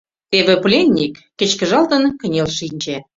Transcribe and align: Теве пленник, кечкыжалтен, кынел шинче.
Теве 0.31 0.55
пленник, 0.63 1.13
кечкыжалтен, 1.37 2.03
кынел 2.19 2.47
шинче. 2.57 2.97